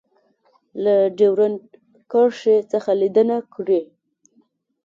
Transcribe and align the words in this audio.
له 0.83 0.95
ډیورنډ 1.17 1.61
کرښې 2.11 2.57
څخه 2.71 2.91
لیدنه 3.01 3.37
کړې 3.53 3.81